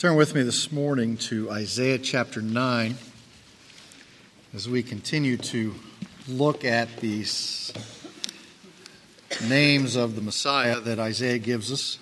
[0.00, 2.94] Turn with me this morning to Isaiah chapter 9
[4.54, 5.74] as we continue to
[6.26, 7.70] look at these
[9.46, 11.98] names of the Messiah that Isaiah gives us.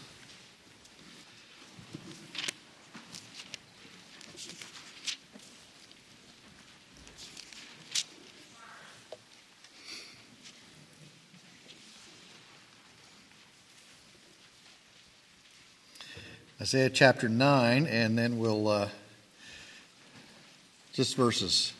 [16.68, 18.88] Isaiah chapter 9, and then we'll uh,
[20.92, 21.72] just verses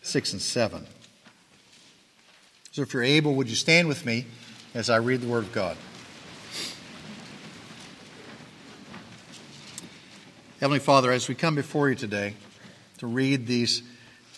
[0.00, 0.86] 6 and 7.
[2.72, 4.24] So if you're able, would you stand with me
[4.72, 5.76] as I read the Word of God?
[10.60, 12.36] Heavenly Father, as we come before you today
[12.96, 13.82] to read these,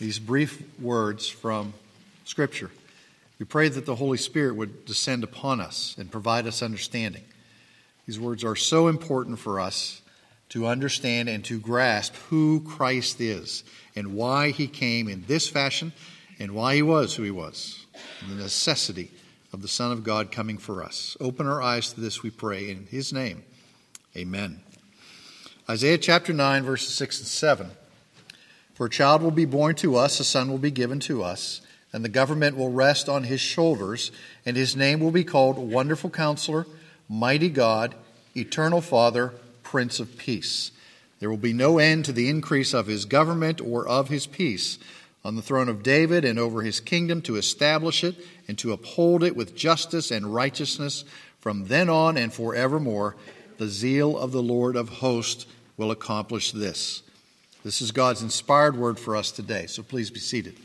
[0.01, 1.73] these brief words from
[2.25, 2.73] Scripture,
[3.39, 7.23] we pray that the Holy Spirit would descend upon us and provide us understanding.
[8.07, 10.01] These words are so important for us
[10.51, 13.65] to understand and to grasp who Christ is
[13.97, 15.93] and why he came in this fashion
[16.39, 17.87] and why he was who he was,
[18.21, 19.11] and the necessity
[19.53, 21.17] of the Son of God coming for us.
[21.19, 23.43] Open our eyes to this, we pray, in his name.
[24.17, 24.61] Amen.
[25.69, 27.71] Isaiah chapter 9, verses 6 and 7.
[28.75, 31.63] For a child will be born to us, a son will be given to us,
[31.93, 34.13] and the government will rest on his shoulders,
[34.45, 36.67] and his name will be called Wonderful Counselor
[37.09, 37.95] mighty God,
[38.37, 40.73] eternal Father, Prince of Peace.
[41.19, 44.79] There will be no end to the increase of his government or of his peace
[45.25, 49.25] on the throne of David and over his kingdom to establish it and to uphold
[49.25, 51.05] it with justice and righteousness
[51.41, 53.17] from then on and forevermore.
[53.59, 55.47] The zeal of the Lord of hosts
[55.77, 57.03] will accomplish this.
[57.65, 60.59] This is God's inspired word for us today, so please be seated.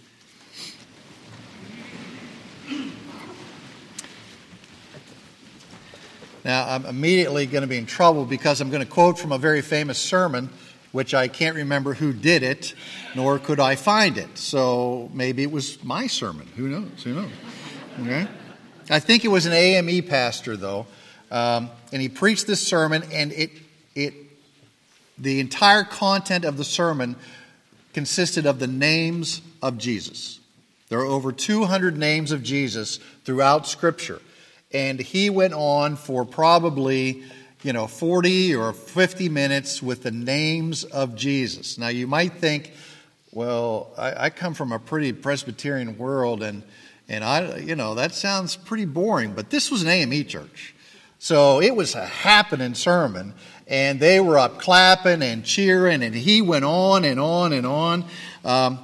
[6.44, 9.38] Now, I'm immediately going to be in trouble because I'm going to quote from a
[9.38, 10.50] very famous sermon,
[10.92, 12.74] which I can't remember who did it,
[13.16, 14.38] nor could I find it.
[14.38, 16.48] So maybe it was my sermon.
[16.56, 17.04] Who knows?
[17.04, 17.32] Who knows?
[18.02, 18.28] Okay?
[18.90, 20.88] I think it was an AME pastor, though,
[21.30, 23.52] um, and he preached this sermon, and it,
[23.94, 24.14] it,
[25.18, 27.16] the entire content of the sermon
[27.94, 30.40] consisted of the names of Jesus.
[30.90, 34.22] There are over 200 names of Jesus throughout Scripture.
[34.74, 37.24] And he went on for probably,
[37.64, 41.78] you know, 40 or 50 minutes with the names of Jesus.
[41.78, 42.72] Now, you might think,
[43.32, 46.64] well, I, I come from a pretty Presbyterian world, and,
[47.08, 50.76] and I, you know, that sounds pretty boring, but this was an AME church.
[51.20, 53.36] So it was a happening sermon,
[53.68, 58.06] and they were up clapping and cheering, and he went on and on and on.
[58.44, 58.80] Um,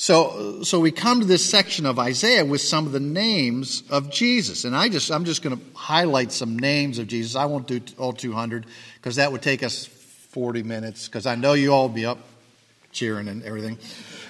[0.00, 4.10] so, so we come to this section of Isaiah with some of the names of
[4.10, 4.64] Jesus.
[4.64, 7.34] And I just, I'm just going to highlight some names of Jesus.
[7.34, 8.64] I won't do all 200
[8.94, 12.20] because that would take us 40 minutes because I know you all be up
[12.92, 13.76] cheering and everything.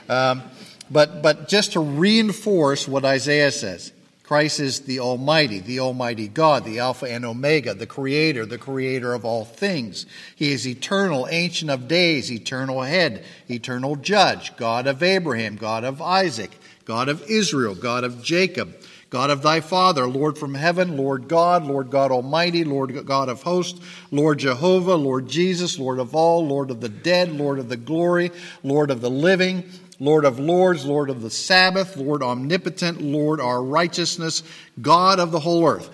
[0.09, 0.43] Um,
[0.91, 3.93] but, but just to reinforce what Isaiah says,
[4.29, 9.15] Christ is the Almighty, the Almighty God, the Alpha and Omega, the Creator, the Creator
[9.15, 10.05] of all things.
[10.37, 16.03] He is eternal, Ancient of Days, eternal Head, eternal Judge, God of Abraham, God of
[16.03, 16.51] Isaac,
[16.85, 18.75] God of Israel, God of Jacob,
[19.09, 23.45] God of thy Father, Lord from heaven, Lord God, Lord God Almighty, Lord God of
[23.45, 27.79] hosts, Lord Jehovah, Lord Jesus, Lord of all, Lord of the dead, Lord of the
[27.79, 28.31] glory,
[28.63, 29.65] Lord of the living,
[30.01, 34.43] Lord of lords, Lord of the Sabbath, Lord omnipotent, Lord our righteousness,
[34.81, 35.91] God of the whole earth.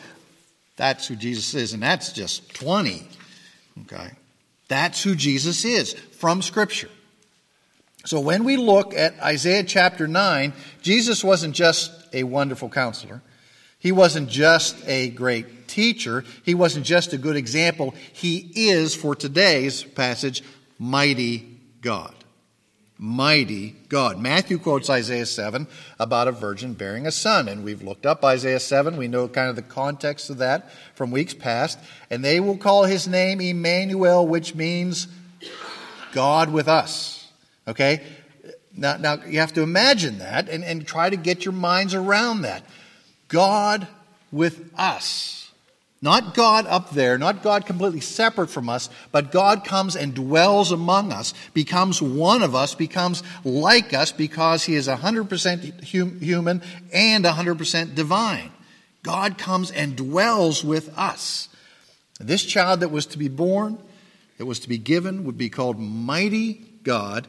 [0.77, 3.07] That's who Jesus is, and that's just 20.
[3.83, 4.11] Okay?
[4.69, 6.91] That's who Jesus is from Scripture.
[8.05, 13.23] So when we look at Isaiah chapter 9, Jesus wasn't just a wonderful counselor.
[13.79, 16.25] He wasn't just a great teacher.
[16.43, 17.95] He wasn't just a good example.
[18.13, 20.43] He is, for today's passage,
[20.79, 22.15] mighty God
[22.99, 24.19] mighty God.
[24.19, 25.67] Matthew quotes Isaiah 7
[25.99, 28.97] about a virgin bearing a son, and we've looked up Isaiah 7.
[28.97, 31.79] We know kind of the context of that from weeks past.
[32.11, 35.09] And they will call his name Emmanuel, which means
[36.13, 37.31] God with us.
[37.67, 38.03] Okay?
[38.77, 42.43] Now, now you have to imagine that and, and try to get your minds around
[42.43, 42.65] that.
[43.29, 43.87] God
[44.31, 45.44] with us.
[46.05, 50.71] Not God up there, not God completely separate from us, but God comes and dwells
[50.71, 56.63] among us, becomes one of us, becomes like us because he is 100% human
[56.93, 58.53] and 100% divine.
[59.03, 61.49] God comes and dwells with us.
[62.21, 63.79] This child that was to be born,
[64.37, 67.29] that was to be given, would be called Mighty God,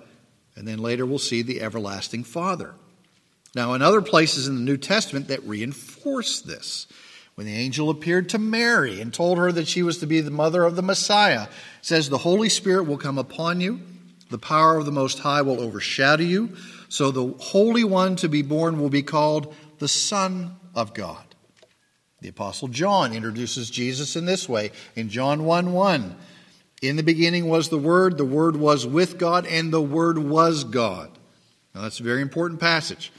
[0.57, 2.73] and then later we'll see the Everlasting Father.
[3.55, 6.87] Now, in other places in the New Testament that reinforce this,
[7.35, 10.31] When the angel appeared to Mary and told her that she was to be the
[10.31, 11.47] mother of the Messiah,
[11.81, 13.81] says, The Holy Spirit will come upon you,
[14.29, 16.55] the power of the Most High will overshadow you,
[16.87, 21.35] so the Holy One to be born will be called the Son of God.
[22.21, 26.15] The Apostle John introduces Jesus in this way in John 1 1.
[26.81, 30.63] In the beginning was the Word, the Word was with God, and the Word was
[30.63, 31.11] God.
[31.73, 33.11] Now, that's a very important passage.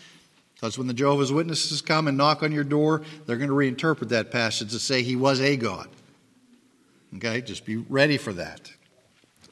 [0.57, 4.09] Because when the Jehovah's Witnesses come and knock on your door, they're going to reinterpret
[4.09, 5.89] that passage to say he was a God.
[7.17, 8.73] Okay, just be ready for that.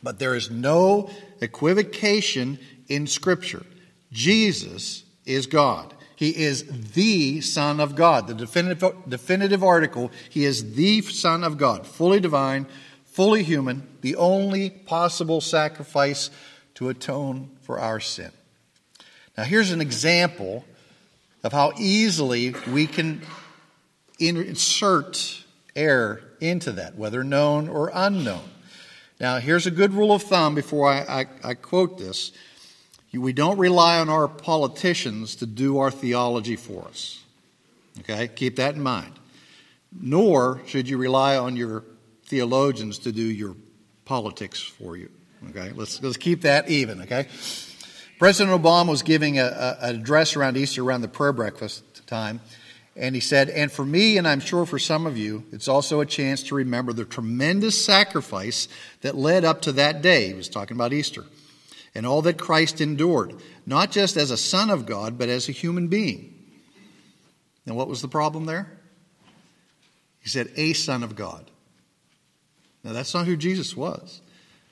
[0.02, 1.10] But there is no
[1.40, 2.58] equivocation
[2.88, 3.64] in Scripture.
[4.12, 5.94] Jesus is God.
[6.16, 8.26] He is the Son of God.
[8.26, 12.66] The definitive, definitive article, He is the Son of God, fully divine,
[13.04, 16.30] fully human, the only possible sacrifice
[16.74, 18.30] to atone for our sin.
[19.36, 20.64] Now, here's an example
[21.44, 23.20] of how easily we can
[24.19, 25.44] insert
[25.76, 28.49] error into that, whether known or unknown.
[29.20, 32.32] Now, here's a good rule of thumb before I, I, I quote this.
[33.12, 37.23] We don't rely on our politicians to do our theology for us.
[38.00, 38.26] Okay?
[38.26, 39.12] Keep that in mind.
[39.93, 41.85] Nor should you rely on your
[42.25, 43.55] theologians to do your
[44.05, 45.11] politics for you.
[45.50, 45.70] Okay?
[45.73, 47.02] Let's, let's keep that even.
[47.02, 47.29] Okay?
[48.24, 52.40] President Obama was giving a, a, address around Easter, around the prayer breakfast time,
[52.96, 56.00] and he said, And for me, and I'm sure for some of you, it's also
[56.00, 58.66] a chance to remember the tremendous sacrifice
[59.02, 60.28] that led up to that day.
[60.28, 61.26] He was talking about Easter.
[61.94, 63.34] And all that Christ endured,
[63.66, 66.34] not just as a son of God, but as a human being.
[67.66, 68.72] Now, what was the problem there?
[70.20, 71.50] He said, A son of God.
[72.84, 74.22] Now, that's not who Jesus was.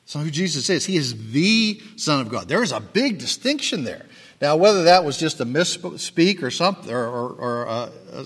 [0.05, 0.85] That's not who Jesus is.
[0.85, 2.49] He is the Son of God.
[2.49, 4.07] There is a big distinction there.
[4.41, 8.25] Now, whether that was just a misspeak or something, or, or, or uh, uh,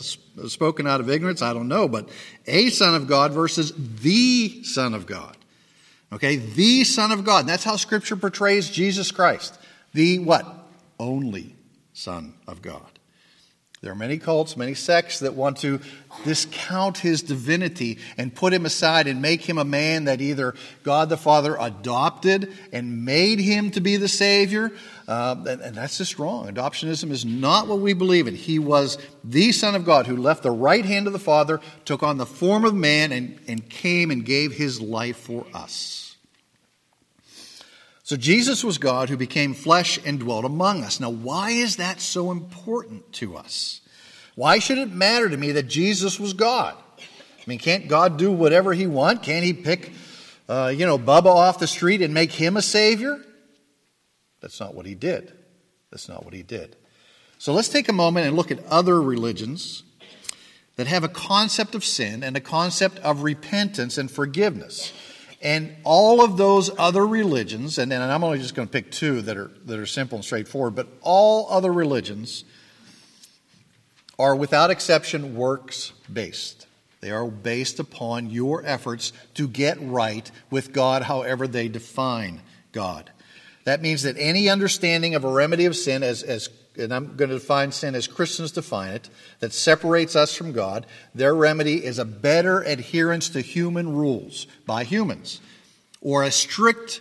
[0.48, 1.88] spoken out of ignorance, I don't know.
[1.88, 2.08] But
[2.46, 5.36] a Son of God versus the Son of God.
[6.12, 7.40] Okay, the Son of God.
[7.40, 9.58] And that's how Scripture portrays Jesus Christ.
[9.92, 10.46] The what?
[10.98, 11.54] Only
[11.92, 12.95] Son of God.
[13.86, 15.78] There are many cults, many sects that want to
[16.24, 21.08] discount his divinity and put him aside and make him a man that either God
[21.08, 24.72] the Father adopted and made him to be the Savior.
[25.06, 26.52] Uh, and, and that's just wrong.
[26.52, 28.34] Adoptionism is not what we believe in.
[28.34, 32.02] He was the Son of God who left the right hand of the Father, took
[32.02, 36.05] on the form of man, and, and came and gave his life for us.
[38.06, 41.00] So Jesus was God who became flesh and dwelt among us.
[41.00, 43.80] Now, why is that so important to us?
[44.36, 46.76] Why should it matter to me that Jesus was God?
[47.00, 49.26] I mean, can't God do whatever he wants?
[49.26, 49.90] Can't he pick,
[50.48, 53.20] uh, you know, Bubba off the street and make him a savior?
[54.40, 55.32] That's not what he did.
[55.90, 56.76] That's not what he did.
[57.38, 59.82] So let's take a moment and look at other religions
[60.76, 64.92] that have a concept of sin and a concept of repentance and forgiveness.
[65.46, 69.22] And all of those other religions, and, and I'm only just going to pick two
[69.22, 72.42] that are, that are simple and straightforward, but all other religions
[74.18, 76.66] are without exception works based.
[77.00, 83.12] They are based upon your efforts to get right with God, however they define God.
[83.62, 87.30] That means that any understanding of a remedy of sin, as, as and I'm going
[87.30, 91.98] to define sin as Christians define it, that separates us from God, their remedy is
[91.98, 95.40] a better adherence to human rules by humans,
[96.00, 97.00] or a strict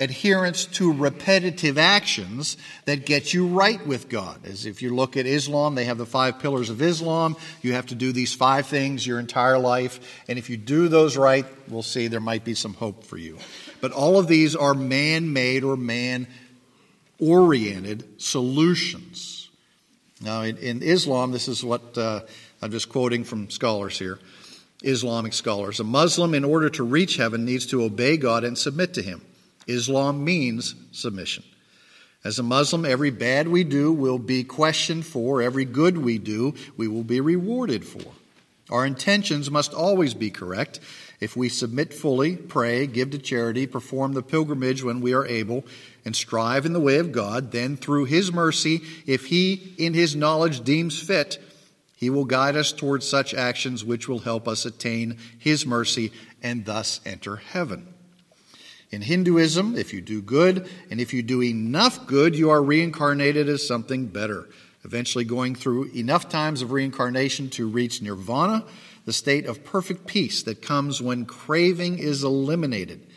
[0.00, 4.38] adherence to repetitive actions that get you right with God.
[4.46, 7.36] As if you look at Islam, they have the five pillars of Islam.
[7.62, 10.22] You have to do these five things your entire life.
[10.28, 13.38] And if you do those right, we'll see there might be some hope for you.
[13.80, 16.28] But all of these are man made or man
[17.20, 19.48] oriented solutions.
[20.20, 22.20] Now, in, in, Islam, this is what uh,
[22.60, 24.18] I'm just quoting from scholars here
[24.82, 25.80] Islamic scholars.
[25.80, 29.22] A Muslim, in order to reach heaven, needs to obey God and submit to Him.
[29.66, 31.44] Islam means submission.
[32.24, 36.54] As a Muslim, every bad we do will be questioned for, every good we do,
[36.76, 38.12] we will be rewarded for.
[38.70, 40.80] Our intentions must always be correct.
[41.20, 45.64] If we submit fully, pray, give to charity, perform the pilgrimage when we are able,
[46.04, 50.14] and strive in the way of God, then through His mercy, if He in His
[50.14, 51.38] knowledge deems fit,
[51.96, 56.64] He will guide us towards such actions which will help us attain His mercy and
[56.64, 57.94] thus enter heaven.
[58.90, 63.48] In Hinduism, if you do good, and if you do enough good, you are reincarnated
[63.48, 64.48] as something better,
[64.84, 68.64] eventually going through enough times of reincarnation to reach nirvana,
[69.08, 73.08] the state of perfect peace that comes when craving is eliminated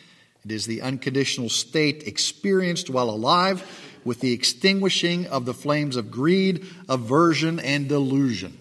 [0.45, 3.63] it is the unconditional state experienced while alive
[4.03, 8.57] with the extinguishing of the flames of greed, aversion, and delusion.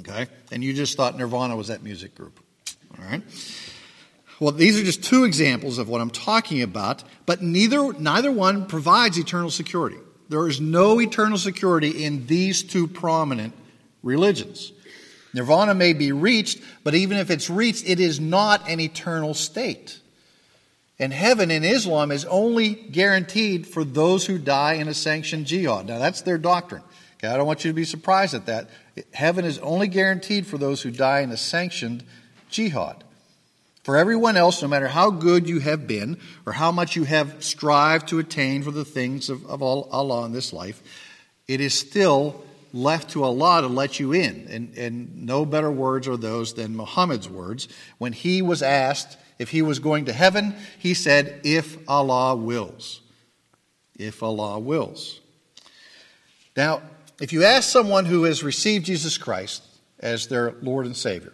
[0.00, 0.26] Okay?
[0.50, 2.38] And you just thought Nirvana was that music group.
[2.98, 3.22] All right?
[4.38, 8.66] Well, these are just two examples of what I'm talking about, but neither, neither one
[8.66, 9.98] provides eternal security.
[10.28, 13.54] There is no eternal security in these two prominent
[14.02, 14.72] religions.
[15.34, 19.98] Nirvana may be reached, but even if it's reached, it is not an eternal state.
[20.98, 25.86] And heaven in Islam is only guaranteed for those who die in a sanctioned jihad.
[25.86, 26.82] Now, that's their doctrine.
[27.18, 28.68] Okay, I don't want you to be surprised at that.
[29.12, 32.04] Heaven is only guaranteed for those who die in a sanctioned
[32.50, 33.02] jihad.
[33.84, 37.42] For everyone else, no matter how good you have been or how much you have
[37.42, 40.82] strived to attain for the things of, of Allah in this life,
[41.48, 44.46] it is still left to Allah to let you in.
[44.48, 47.68] And, and no better words are those than Muhammad's words.
[47.98, 53.00] When he was asked if he was going to heaven, he said, If Allah wills.
[53.98, 55.20] If Allah wills.
[56.56, 56.82] Now,
[57.20, 59.62] if you ask someone who has received Jesus Christ
[60.00, 61.32] as their Lord and Savior,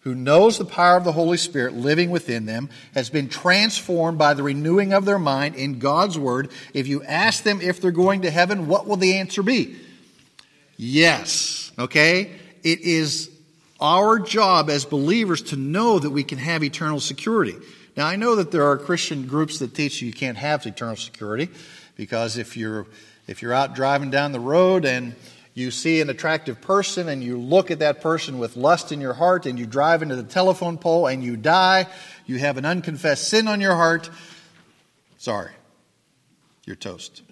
[0.00, 4.34] who knows the power of the Holy Spirit living within them, has been transformed by
[4.34, 8.22] the renewing of their mind in God's Word, if you ask them if they're going
[8.22, 9.76] to heaven, what will the answer be?
[10.76, 11.72] Yes.
[11.78, 12.32] Okay?
[12.62, 13.30] It is
[13.80, 17.54] our job as believers to know that we can have eternal security.
[17.96, 20.96] Now, I know that there are Christian groups that teach you you can't have eternal
[20.96, 21.48] security
[21.96, 22.86] because if you're
[23.26, 25.14] if you're out driving down the road and
[25.54, 29.14] you see an attractive person and you look at that person with lust in your
[29.14, 31.86] heart and you drive into the telephone pole and you die,
[32.26, 34.10] you have an unconfessed sin on your heart,
[35.16, 35.50] sorry,
[36.66, 37.22] you're toast.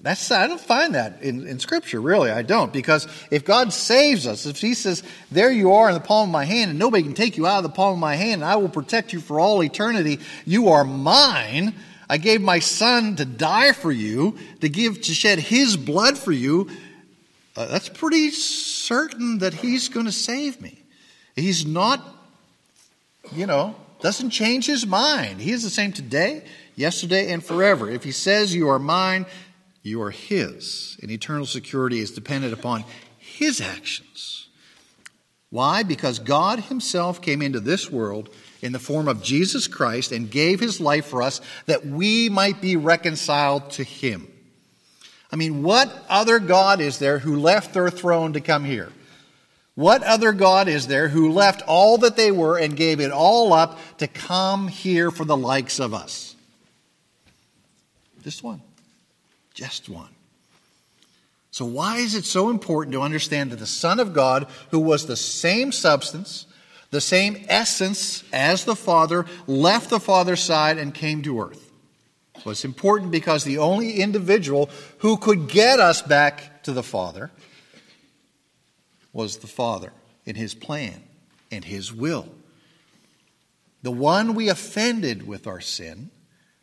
[0.00, 2.30] That's, I don't find that in, in Scripture, really.
[2.30, 2.72] I don't.
[2.72, 6.32] Because if God saves us, if He says, There you are in the palm of
[6.32, 8.44] my hand, and nobody can take you out of the palm of my hand, and
[8.44, 11.74] I will protect you for all eternity, you are mine.
[12.08, 16.32] I gave my son to die for you, to give, to shed his blood for
[16.32, 16.68] you
[17.58, 20.78] uh, that's pretty certain that he's going to save me.
[21.34, 22.00] He's not,
[23.32, 25.40] you know, doesn't change his mind.
[25.40, 26.44] He is the same today,
[26.76, 27.90] yesterday, and forever.
[27.90, 29.26] If he says you are mine,
[29.82, 30.98] you are his.
[31.02, 32.84] And eternal security is dependent upon
[33.18, 34.48] his actions.
[35.50, 35.82] Why?
[35.82, 38.28] Because God himself came into this world
[38.60, 42.60] in the form of Jesus Christ and gave his life for us that we might
[42.60, 44.28] be reconciled to him.
[45.30, 48.92] I mean, what other God is there who left their throne to come here?
[49.74, 53.52] What other God is there who left all that they were and gave it all
[53.52, 56.34] up to come here for the likes of us?
[58.22, 58.60] Just one.
[59.58, 60.14] Just one.
[61.50, 65.06] So, why is it so important to understand that the Son of God, who was
[65.06, 66.46] the same substance,
[66.92, 71.72] the same essence as the Father, left the Father's side and came to earth?
[72.36, 77.32] Well, it's important because the only individual who could get us back to the Father
[79.12, 79.92] was the Father
[80.24, 81.02] in His plan
[81.50, 82.28] and His will.
[83.82, 86.10] The one we offended with our sin,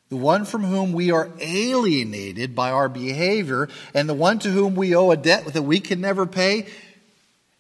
[0.10, 4.76] the one from whom we are alienated by our behavior, and the one to whom
[4.76, 6.68] we owe a debt that we can never pay,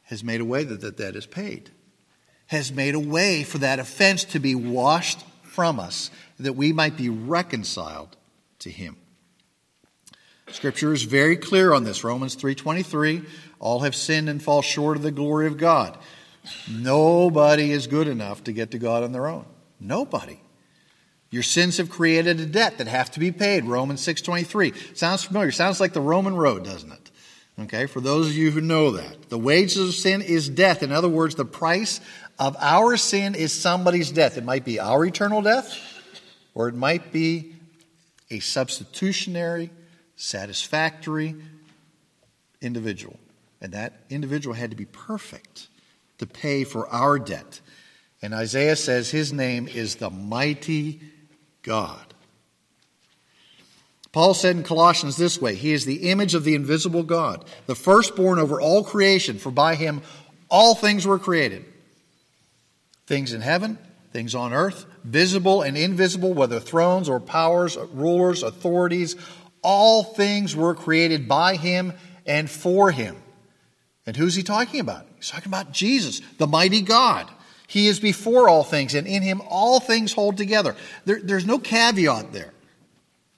[0.04, 1.72] has made a way that that debt is paid,
[2.48, 6.98] has made a way for that offense to be washed from us that we might
[6.98, 8.16] be reconciled
[8.60, 8.98] to him.
[10.52, 12.04] Scripture is very clear on this.
[12.04, 13.24] Romans 3:23,
[13.60, 15.98] all have sinned and fall short of the glory of God.
[16.70, 19.46] Nobody is good enough to get to God on their own.
[19.80, 20.40] Nobody.
[21.36, 23.66] Your sins have created a debt that have to be paid.
[23.66, 24.72] Romans 6:23.
[24.94, 25.52] Sounds familiar.
[25.52, 27.12] Sounds like the Roman road, doesn't it?
[27.60, 29.28] Okay, for those of you who know that.
[29.28, 30.82] The wages of sin is death.
[30.82, 32.00] In other words, the price
[32.40, 34.38] of our sin is somebody's death.
[34.38, 35.78] It might be our eternal death,
[36.54, 37.58] or it might be
[38.32, 39.72] a substitutionary,
[40.16, 41.36] satisfactory
[42.62, 43.20] individual.
[43.60, 45.68] And that individual had to be perfect
[46.20, 47.60] to pay for our debt.
[48.22, 51.02] And Isaiah says his name is the mighty
[51.66, 52.14] God.
[54.12, 57.76] Paul said in Colossians this way He is the image of the invisible God, the
[57.76, 60.02] firstborn over all creation, for by him
[60.50, 61.66] all things were created.
[63.08, 63.78] Things in heaven
[64.16, 69.18] things on earth, visible and invisible, whether thrones or powers, rulers, authorities,
[69.62, 71.92] all things were created by him
[72.26, 73.18] and for him.
[74.06, 75.06] And who's he talking about?
[75.18, 77.30] He's talking about Jesus, the mighty God.
[77.68, 80.76] He is before all things, and in him all things hold together.
[81.06, 82.52] There, there's no caveat there.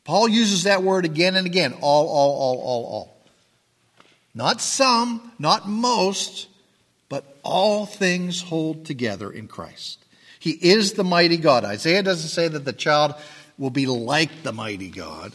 [0.04, 3.18] Paul uses that word again and again all, all, all, all, all.
[4.34, 6.48] Not some, not most,
[7.10, 10.04] but all things hold together in Christ.
[10.40, 11.66] He is the mighty God.
[11.66, 13.16] Isaiah doesn't say that the child
[13.58, 15.34] will be like the mighty God.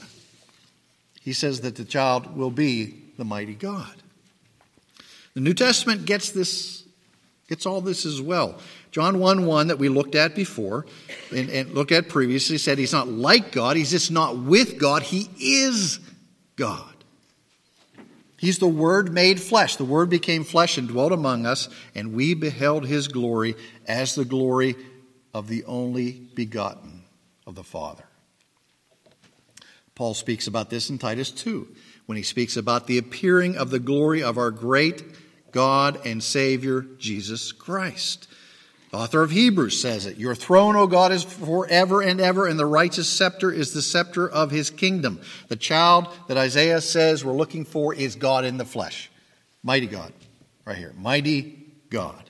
[1.21, 3.95] He says that the child will be the mighty God.
[5.35, 6.85] The New Testament gets this,
[7.49, 8.59] gets all this as well.
[8.93, 10.87] John 1 1 that we looked at before
[11.35, 15.03] and, and looked at previously said he's not like God, he's just not with God,
[15.03, 15.99] he is
[16.57, 16.93] God.
[18.37, 19.77] He's the Word made flesh.
[19.77, 23.55] The Word became flesh and dwelt among us, and we beheld his glory
[23.87, 24.75] as the glory
[25.33, 27.05] of the only begotten
[27.47, 28.05] of the Father.
[29.95, 31.69] Paul speaks about this in Titus 2
[32.07, 35.05] when he speaks about the appearing of the glory of our great
[35.53, 38.27] God and Savior, Jesus Christ.
[38.93, 42.59] The author of Hebrews says it Your throne, O God, is forever and ever, and
[42.59, 45.21] the righteous scepter is the scepter of his kingdom.
[45.49, 49.11] The child that Isaiah says we're looking for is God in the flesh.
[49.63, 50.13] Mighty God,
[50.67, 50.93] right here.
[50.99, 51.59] Mighty
[51.89, 52.23] God.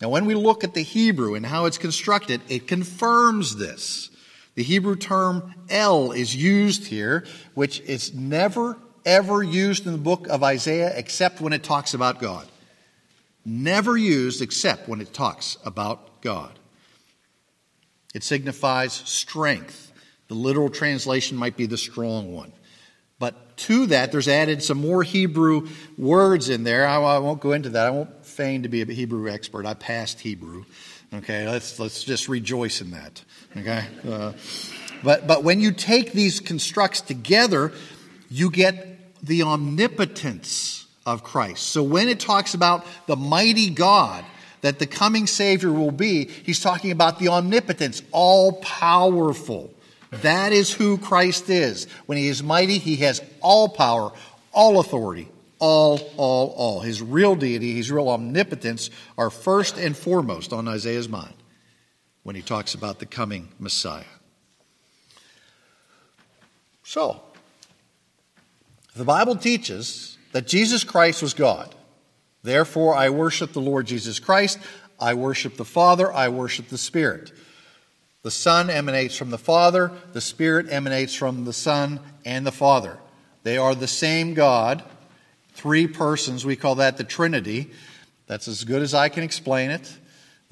[0.00, 4.08] Now, when we look at the Hebrew and how it's constructed, it confirms this.
[4.54, 7.24] The Hebrew term El is used here,
[7.54, 12.20] which is never, ever used in the book of Isaiah except when it talks about
[12.20, 12.46] God.
[13.50, 16.56] Never used except when it talks about God.
[18.14, 19.92] It signifies strength.
[20.28, 22.52] The literal translation might be the strong one.
[23.18, 25.66] But to that, there's added some more Hebrew
[25.98, 26.86] words in there.
[26.86, 27.88] I, I won't go into that.
[27.88, 29.66] I won't feign to be a Hebrew expert.
[29.66, 30.64] I passed Hebrew.
[31.12, 33.24] Okay, let's, let's just rejoice in that.
[33.56, 33.84] Okay?
[34.08, 34.32] Uh,
[35.02, 37.72] but, but when you take these constructs together,
[38.30, 41.68] you get the omnipotence of Christ.
[41.68, 44.24] So when it talks about the mighty God
[44.60, 49.72] that the coming Savior will be, he's talking about the omnipotence, all powerful.
[50.10, 51.86] That is who Christ is.
[52.06, 54.12] When he is mighty, he has all power,
[54.52, 55.28] all authority,
[55.58, 56.80] all, all, all.
[56.80, 61.34] His real deity, his real omnipotence are first and foremost on Isaiah's mind
[62.22, 64.04] when he talks about the coming Messiah.
[66.82, 67.22] So,
[68.96, 71.74] the Bible teaches that Jesus Christ was God.
[72.42, 74.58] Therefore, I worship the Lord Jesus Christ.
[74.98, 76.12] I worship the Father.
[76.12, 77.32] I worship the Spirit.
[78.22, 79.92] The Son emanates from the Father.
[80.12, 82.98] The Spirit emanates from the Son and the Father.
[83.42, 84.82] They are the same God,
[85.52, 86.44] three persons.
[86.44, 87.70] We call that the Trinity.
[88.26, 89.92] That's as good as I can explain it.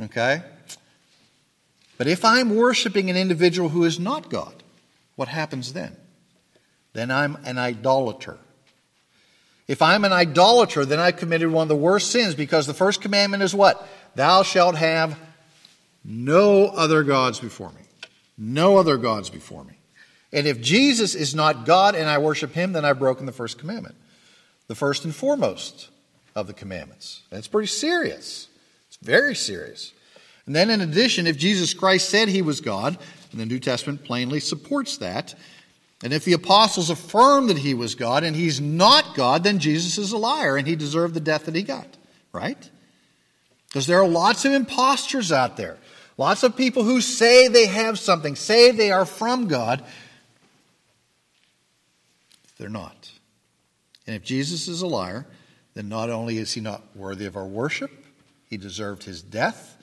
[0.01, 0.43] Okay?
[1.99, 4.63] But if I'm worshiping an individual who is not God,
[5.17, 5.97] what happens then?
[6.93, 8.39] Then I'm an idolater.
[9.69, 13.03] If I'm an idolater, then I've committed one of the worst sins because the first
[13.03, 13.87] commandment is what?
[14.15, 15.19] Thou shalt have
[16.03, 17.83] no other gods before me.
[18.39, 19.75] No other gods before me.
[20.33, 23.59] And if Jesus is not God and I worship him, then I've broken the first
[23.59, 23.95] commandment.
[24.69, 25.91] The first and foremost
[26.35, 27.23] of the commandments.
[27.31, 28.49] That's pretty serious.
[28.89, 29.93] It's very serious.
[30.47, 32.97] And then, in addition, if Jesus Christ said he was God,
[33.33, 35.35] and the New Testament plainly supports that,
[36.03, 39.99] and if the apostles affirm that he was God and he's not God, then Jesus
[39.99, 41.89] is a liar and he deserved the death that he got,
[42.33, 42.71] right?
[43.67, 45.77] Because there are lots of imposters out there.
[46.17, 49.85] Lots of people who say they have something, say they are from God.
[52.59, 53.11] They're not.
[54.07, 55.27] And if Jesus is a liar,
[55.75, 57.91] then not only is he not worthy of our worship,
[58.49, 59.77] he deserved his death,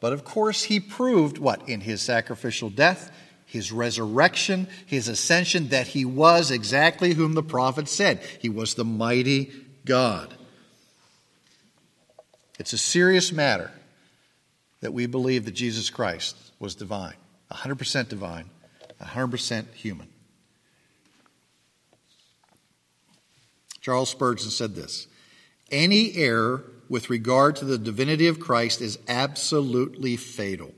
[0.00, 1.68] but of course, he proved what?
[1.68, 3.10] In his sacrificial death,
[3.48, 8.20] his resurrection, his ascension, that he was exactly whom the prophet said.
[8.40, 9.50] He was the mighty
[9.86, 10.34] God.
[12.58, 13.70] It's a serious matter
[14.80, 17.14] that we believe that Jesus Christ was divine,
[17.50, 18.50] 100% divine,
[19.00, 20.08] 100% human.
[23.80, 25.06] Charles Spurgeon said this
[25.70, 30.74] Any error with regard to the divinity of Christ is absolutely fatal.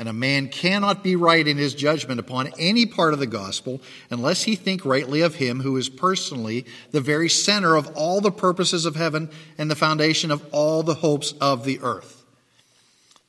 [0.00, 3.82] And a man cannot be right in his judgment upon any part of the gospel
[4.08, 8.32] unless he think rightly of him who is personally the very center of all the
[8.32, 12.24] purposes of heaven and the foundation of all the hopes of the earth.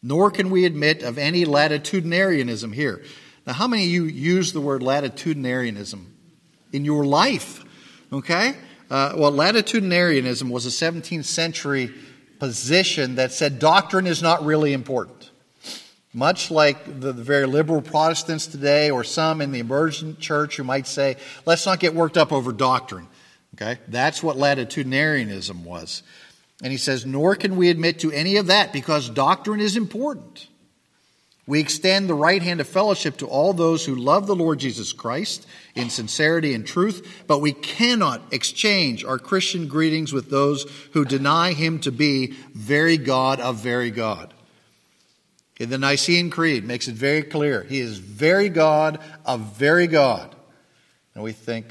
[0.01, 3.03] Nor can we admit of any latitudinarianism here.
[3.45, 6.05] Now, how many of you use the word latitudinarianism
[6.71, 7.65] in your life?
[8.13, 8.53] Okay?
[8.89, 11.93] Uh, well, latitudinarianism was a 17th century
[12.39, 15.20] position that said doctrine is not really important.
[16.13, 20.63] Much like the, the, very liberal Protestants today, or some in the emergent church who
[20.63, 23.07] might say, let's not get worked up over doctrine.
[23.55, 23.79] Okay?
[23.87, 26.03] That's what latitudinarianism was.
[26.61, 30.47] And he says, nor can we admit to any of that because doctrine is important.
[31.47, 34.93] We extend the right hand of fellowship to all those who love the Lord Jesus
[34.93, 41.03] Christ in sincerity and truth, but we cannot exchange our Christian greetings with those who
[41.03, 44.33] deny him to be very God of very God.
[45.61, 47.61] In the Nicene Creed makes it very clear.
[47.61, 50.35] He is very God of very God.
[51.13, 51.67] And we think,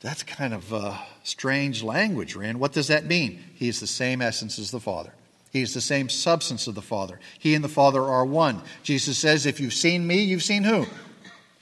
[0.00, 2.58] That's kind of uh, strange language, Rand.
[2.58, 3.44] What does that mean?
[3.56, 5.12] He is the same essence as the Father.
[5.52, 7.20] He is the same substance of the Father.
[7.38, 8.62] He and the Father are one.
[8.84, 10.86] Jesus says, If you've seen me, you've seen who?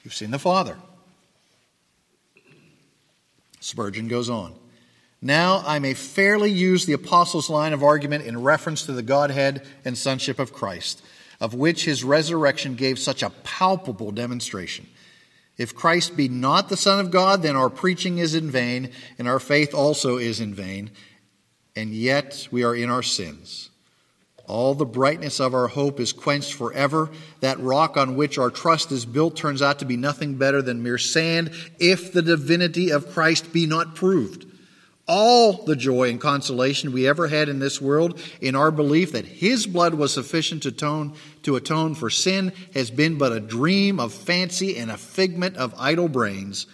[0.05, 0.77] You've seen the Father.
[3.59, 4.55] Spurgeon goes on.
[5.21, 9.65] Now I may fairly use the apostles' line of argument in reference to the Godhead
[9.83, 11.03] and sonship of Christ,
[11.41, 14.87] of which his resurrection gave such a palpable demonstration.
[15.57, 19.27] If Christ be not the Son of God, then our preaching is in vain, and
[19.27, 20.89] our faith also is in vain,
[21.75, 23.69] and yet we are in our sins.
[24.47, 27.11] All the brightness of our hope is quenched forever.
[27.41, 30.81] That rock on which our trust is built turns out to be nothing better than
[30.81, 34.48] mere sand if the divinity of Christ be not proved
[35.09, 39.25] all the joy and consolation we ever had in this world in our belief that
[39.25, 43.99] his blood was sufficient to atone, to atone for sin has been but a dream
[43.99, 46.67] of fancy and a figment of idle brains.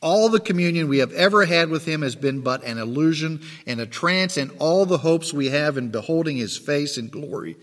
[0.00, 3.80] All the communion we have ever had with him has been but an illusion and
[3.80, 7.56] a trance, and all the hopes we have in beholding his face in glory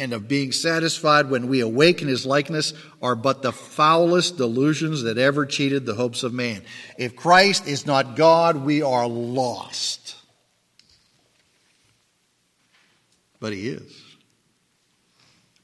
[0.00, 5.18] and of being satisfied when we awaken his likeness are but the foulest delusions that
[5.18, 6.62] ever cheated the hopes of man.
[6.96, 10.16] If Christ is not God, we are lost.
[13.40, 14.02] But he is.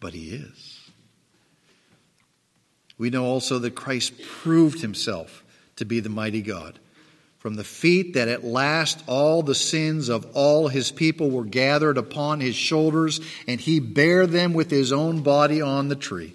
[0.00, 0.80] But he is.
[2.98, 5.44] We know also that Christ proved himself
[5.76, 6.78] to be the mighty God
[7.46, 11.96] from the feet that at last all the sins of all his people were gathered
[11.96, 16.34] upon his shoulders, and he bare them with his own body on the tree.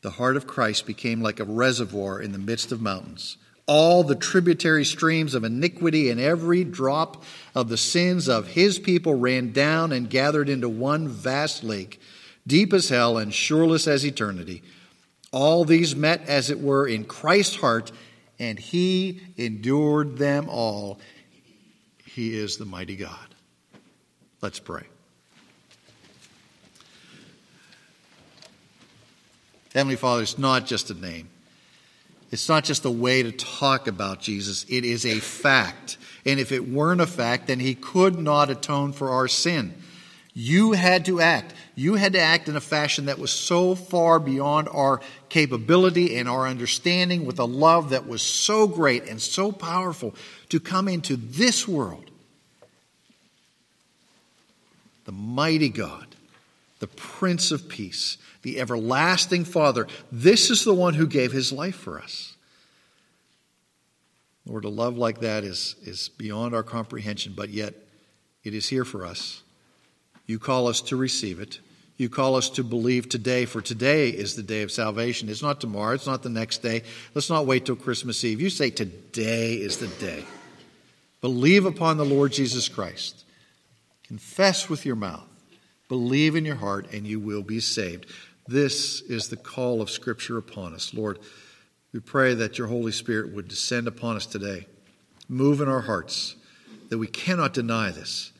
[0.00, 3.36] The heart of Christ became like a reservoir in the midst of mountains.
[3.66, 7.22] All the tributary streams of iniquity and every drop
[7.54, 12.00] of the sins of his people ran down and gathered into one vast lake,
[12.46, 14.62] deep as hell and shoreless as eternity.
[15.30, 17.92] All these met, as it were, in Christ's heart
[18.40, 20.98] and he endured them all.
[22.04, 23.34] He is the mighty God.
[24.40, 24.84] Let's pray.
[29.74, 31.28] Heavenly Father, it's not just a name.
[32.32, 34.64] It's not just a way to talk about Jesus.
[34.68, 35.98] It is a fact.
[36.24, 39.74] And if it weren't a fact, then he could not atone for our sin.
[40.32, 41.54] You had to act.
[41.80, 46.28] You had to act in a fashion that was so far beyond our capability and
[46.28, 50.14] our understanding with a love that was so great and so powerful
[50.50, 52.10] to come into this world.
[55.06, 56.16] The mighty God,
[56.80, 59.86] the Prince of Peace, the everlasting Father.
[60.12, 62.36] This is the one who gave his life for us.
[64.44, 67.72] Lord, a love like that is, is beyond our comprehension, but yet
[68.44, 69.42] it is here for us.
[70.26, 71.58] You call us to receive it.
[72.00, 75.28] You call us to believe today, for today is the day of salvation.
[75.28, 76.82] It's not tomorrow, it's not the next day.
[77.14, 78.40] Let's not wait till Christmas Eve.
[78.40, 80.24] You say today is the day.
[81.20, 83.26] Believe upon the Lord Jesus Christ.
[84.08, 85.28] Confess with your mouth.
[85.90, 88.06] Believe in your heart, and you will be saved.
[88.48, 90.94] This is the call of Scripture upon us.
[90.94, 91.18] Lord,
[91.92, 94.66] we pray that your Holy Spirit would descend upon us today,
[95.28, 96.34] move in our hearts,
[96.88, 98.32] that we cannot deny this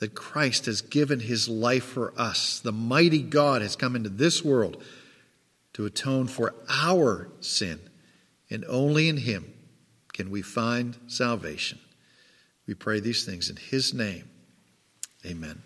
[0.00, 2.58] that Christ has given his life for us.
[2.58, 4.82] The mighty God has come into this world
[5.74, 7.80] to atone for our sin,
[8.50, 9.52] and only in him
[10.12, 11.78] can we find salvation.
[12.66, 14.28] We pray these things in his name.
[15.24, 15.62] Amen.